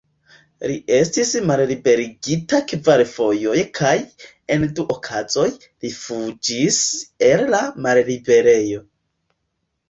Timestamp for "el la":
7.29-7.61